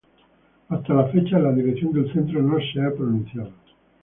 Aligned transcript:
Hasta 0.69 0.95
la 0.95 1.05
fecha 1.09 1.37
la 1.37 1.51
dirección 1.53 1.93
del 1.93 2.11
centro 2.11 2.41
no 2.41 2.57
se 2.73 2.81
ha 2.81 2.89
pronunciado. 2.91 3.51